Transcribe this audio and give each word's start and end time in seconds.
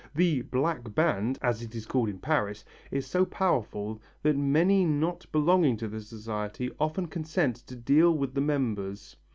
The 0.15 0.41
"black 0.41 0.95
band," 0.95 1.37
as 1.43 1.61
it 1.61 1.75
is 1.75 1.85
called 1.85 2.09
in 2.09 2.17
Paris, 2.17 2.65
is 2.89 3.05
so 3.05 3.23
powerful 3.23 4.01
that 4.23 4.35
many 4.35 4.83
not 4.83 5.27
belonging 5.31 5.77
to 5.77 5.87
the 5.87 6.01
society 6.01 6.71
often 6.79 7.05
consent 7.05 7.57
to 7.67 7.75
deal 7.75 8.11
with 8.11 8.33
the 8.33 8.41
members. 8.41 9.15